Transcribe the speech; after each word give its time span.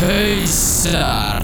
Pöser. 0.00 1.42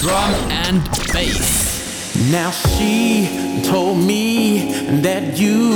Drum 0.00 0.34
and 0.50 0.82
bass. 1.14 2.14
Now 2.30 2.50
she 2.50 3.62
told 3.64 3.96
me 3.96 4.74
that 5.00 5.38
you 5.38 5.72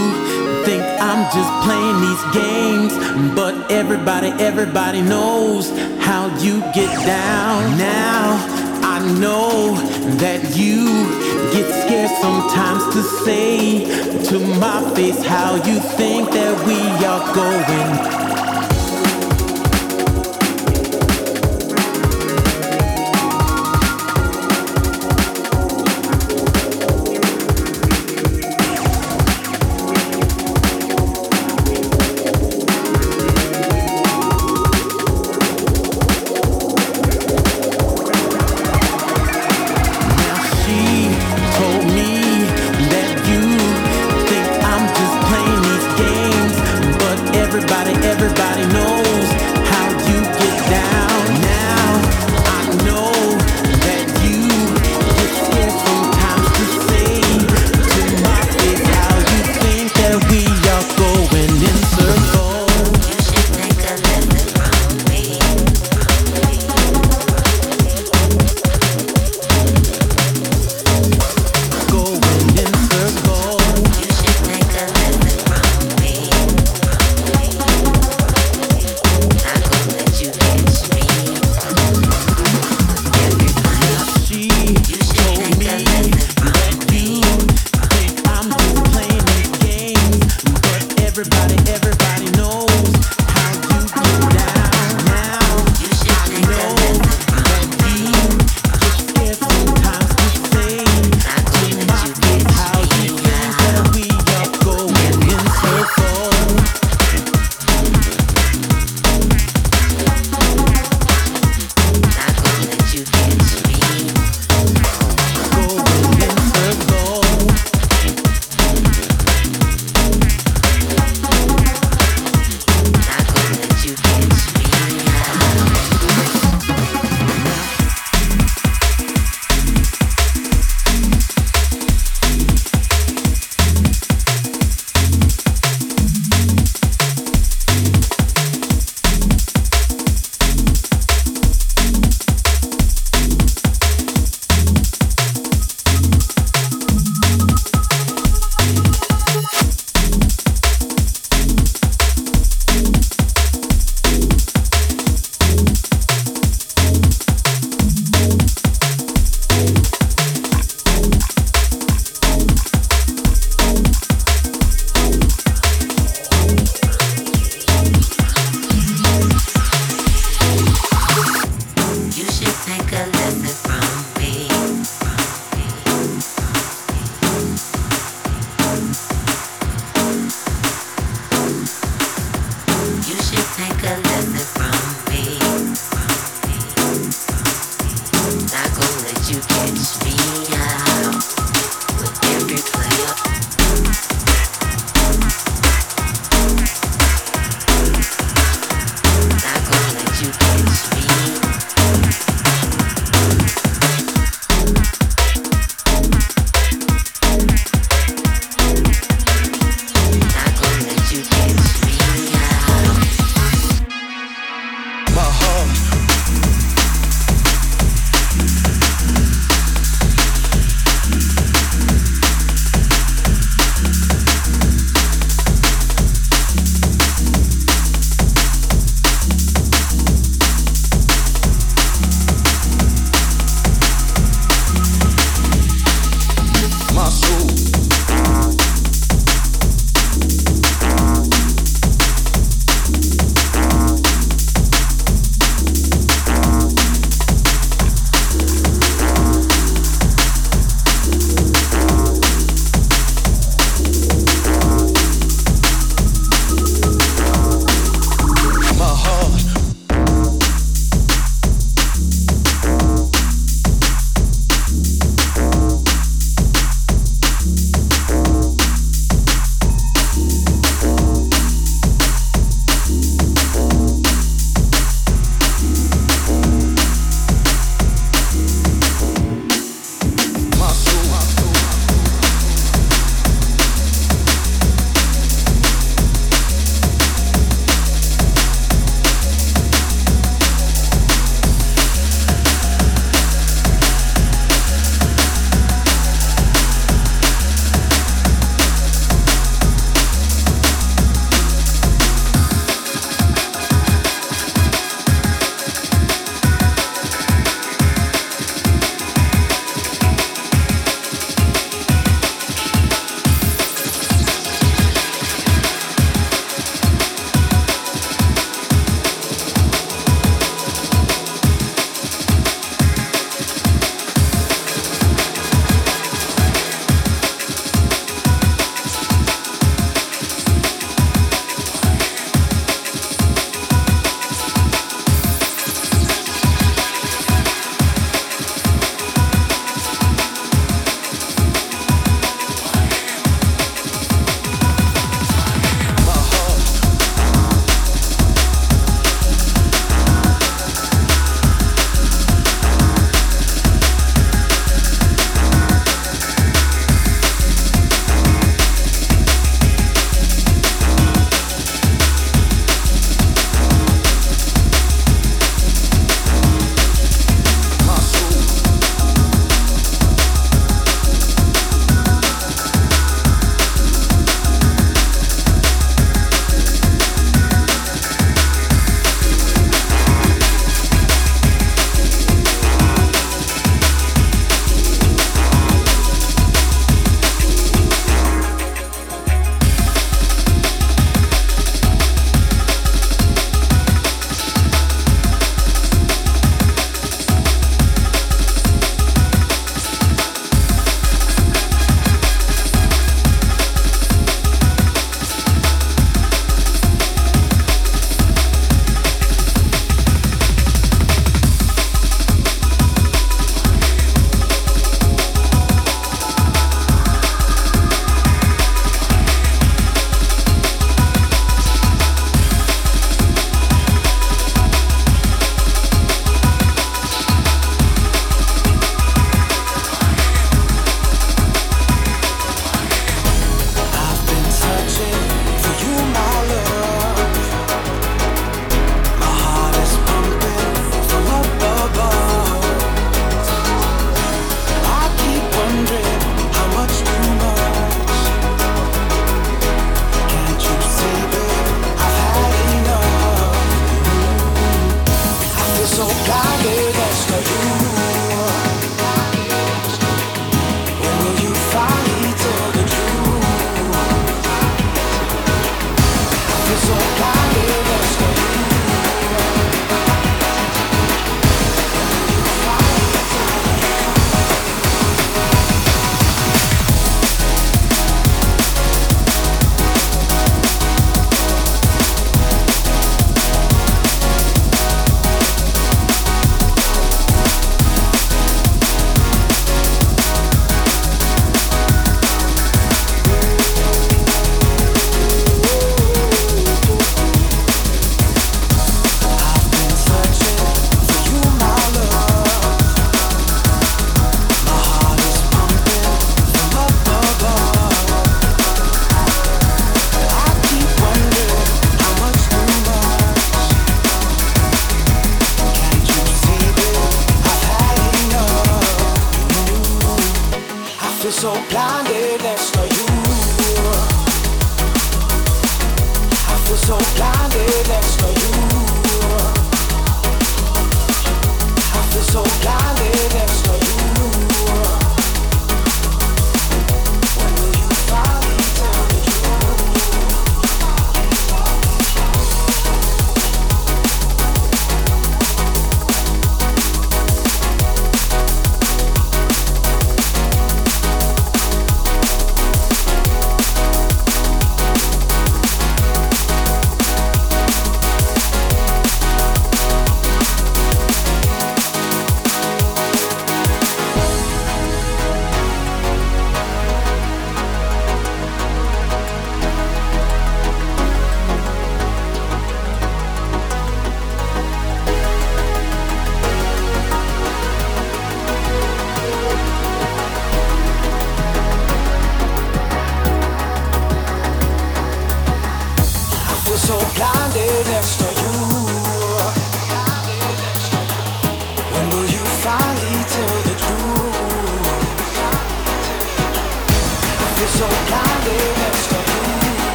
think 0.67 0.83
I'm 1.01 1.25
just 1.33 1.53
playing 1.65 1.99
these 2.05 2.25
games, 2.35 3.35
but 3.35 3.55
everybody, 3.73 4.29
everybody 4.39 5.01
knows 5.01 5.71
how 6.05 6.27
you 6.45 6.61
get 6.75 6.93
down. 7.07 7.79
Now 7.79 8.37
I 8.83 9.01
know 9.19 9.75
that 10.19 10.43
you 10.59 10.85
get 11.55 11.67
scared 11.85 12.11
sometimes 12.21 12.85
to 12.95 13.03
say 13.25 13.87
to 14.29 14.39
my 14.61 14.95
face 14.95 15.25
how 15.25 15.55
you 15.55 15.81
think 15.97 16.31
that 16.33 16.55
we 16.67 16.77
are 17.07 17.35
going. 17.35 18.24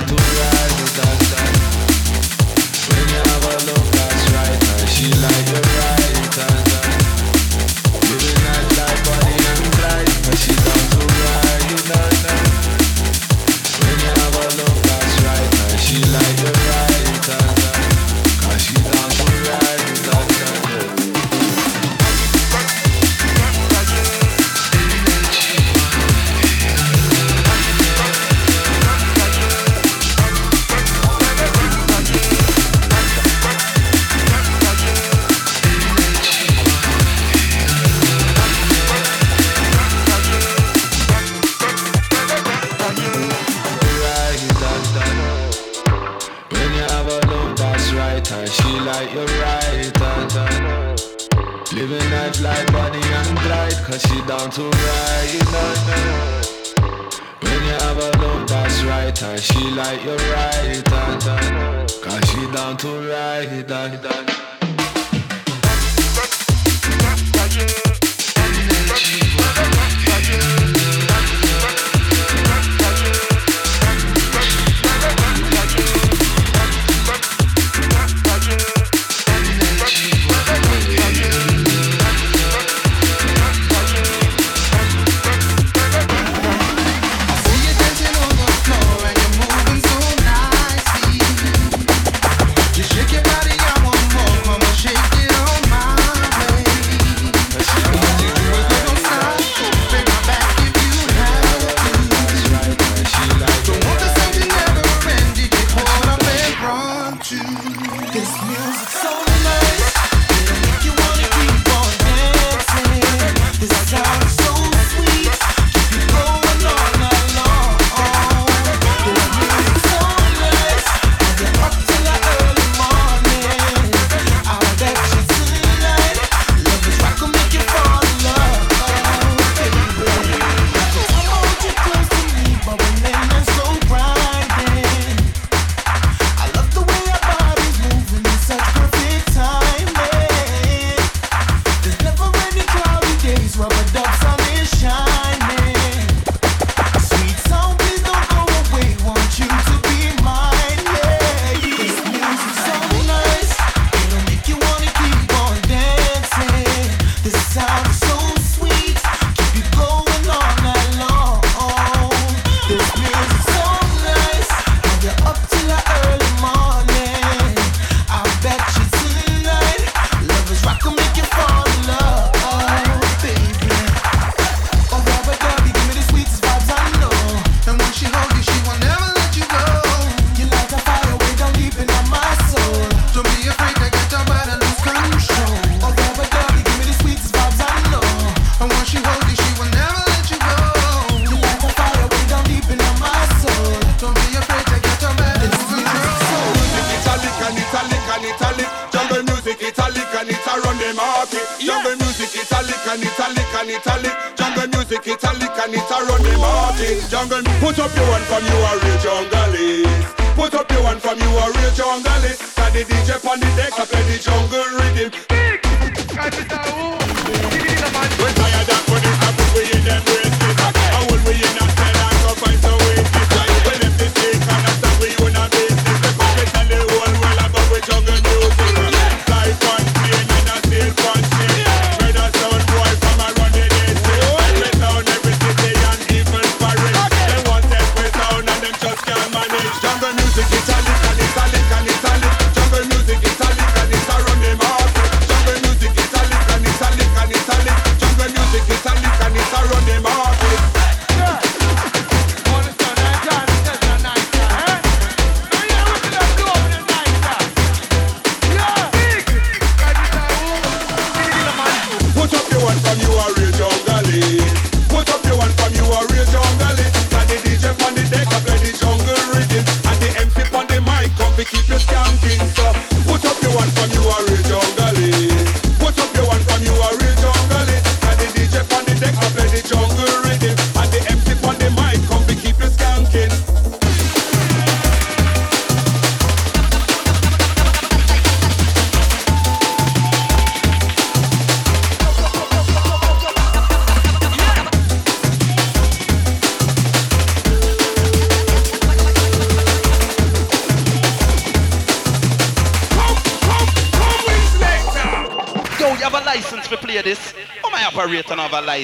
natural. 0.00 0.18
When 2.88 3.08
you 3.08 3.20
have 3.26 3.44
a 3.44 3.56
love 3.66 3.90
that's 3.92 4.30
right, 4.32 4.88
she 4.88 5.12
like. 5.14 5.37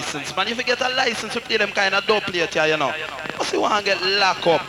License, 0.05 0.37
man. 0.37 0.49
If 0.49 0.59
you 0.59 0.65
get 0.65 0.81
a 0.81 0.89
license, 0.91 1.35
you 1.35 1.41
play 1.41 1.57
them 1.57 1.71
kind 1.71 1.95
of 1.95 2.07
dope 2.07 2.25
plate 2.25 2.53
here, 2.53 2.67
you 2.67 2.77
know. 2.77 2.93
Because 3.27 3.53
you 3.53 3.61
want 3.61 3.85
to 3.85 3.85
get 3.85 4.03
locked 4.03 4.47
up. 4.47 4.63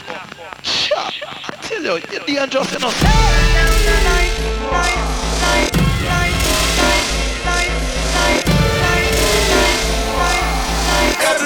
Sure. 0.64 0.98
I 0.98 1.58
tell 1.62 1.84
you, 1.84 2.02
you're 2.12 2.26
dangerous 2.26 2.72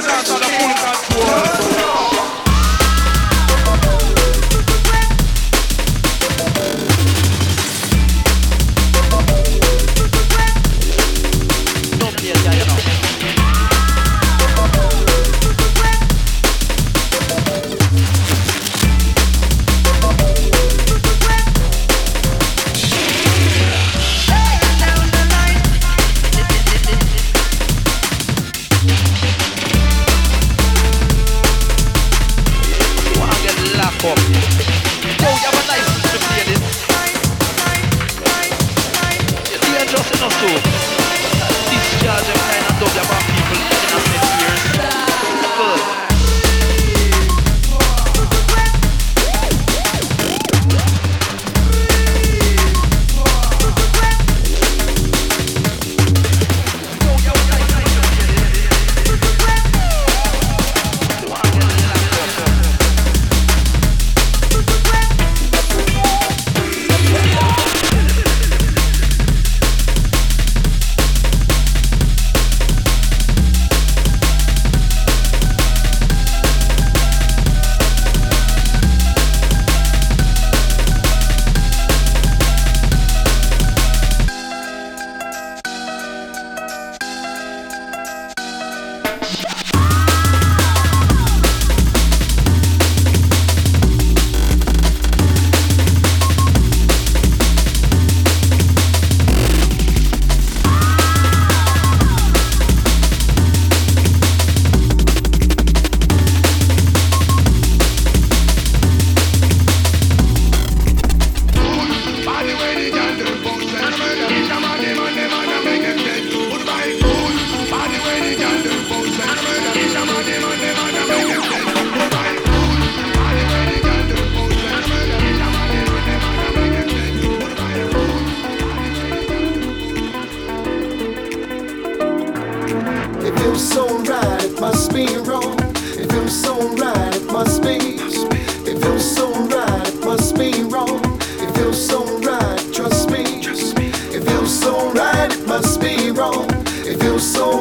dance 0.07 0.29
on 0.31 0.39
the 0.39 0.78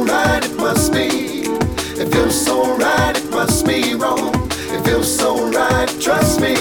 right, 0.09 0.45
it 0.45 0.57
must 0.57 0.93
be. 0.93 1.09
It 2.01 2.13
feels 2.13 2.35
so 2.47 2.77
right, 2.77 3.17
it 3.17 3.31
must 3.31 3.67
be 3.67 3.95
wrong. 3.95 4.35
It 4.75 4.85
feels 4.85 5.09
so 5.15 5.51
right, 5.51 5.89
trust 6.01 6.41
me. 6.41 6.55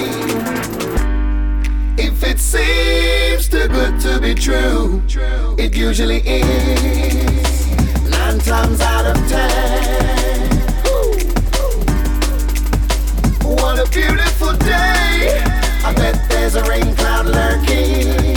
If 1.98 2.24
it 2.24 2.40
seems 2.40 3.50
too 3.50 3.68
good 3.68 4.00
to 4.02 4.20
be 4.20 4.36
true, 4.36 5.02
it 5.58 5.76
usually 5.76 6.22
is. 6.26 7.68
Nine 8.10 8.40
times 8.40 8.82
out 8.82 9.06
of 9.06 9.18
ten. 9.30 10.48
What 13.44 13.80
a 13.80 13.90
beautiful 13.90 14.54
day. 14.54 15.42
I 15.84 15.94
bet 15.96 16.30
there's 16.30 16.56
a 16.56 16.64
rain 16.64 16.96
cloud 16.96 17.28
lurking. 17.28 18.37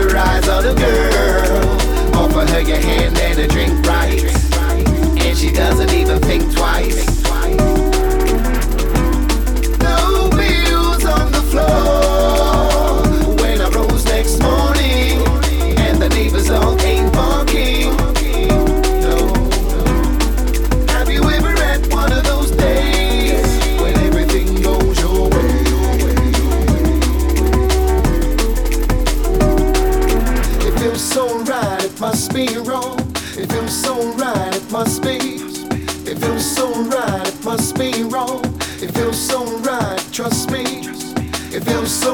Surprise 0.00 0.48
on 0.48 0.64
a 0.64 0.74
girl. 0.74 2.16
Offer 2.16 2.50
her 2.52 2.60
your 2.60 2.78
hand 2.78 3.18
and 3.18 3.38
a 3.38 3.46
drink 3.46 3.86
right. 3.86 4.24
And 5.20 5.36
she 5.36 5.52
doesn't 5.52 5.92
even 5.92 6.18
think 6.20 6.50
twice. 6.56 7.19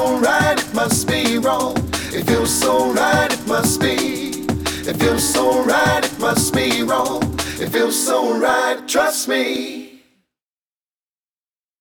so 0.07 0.19
right, 0.19 0.57
it 0.57 0.73
must 0.73 1.07
be 1.07 1.37
wrong. 1.37 1.75
It 2.13 2.25
feels 2.25 2.53
so 2.53 2.93
right, 2.93 3.31
it 3.31 3.45
must 3.47 3.81
be. 3.81 4.45
It 4.89 4.95
feels 4.95 5.27
so 5.27 5.63
right, 5.63 6.01
it 6.03 6.17
must 6.19 6.53
be 6.53 6.81
wrong. 6.83 7.21
It 7.59 7.69
feels 7.69 7.97
so 8.07 8.39
right, 8.39 8.87
trust 8.87 9.27
me. 9.27 9.96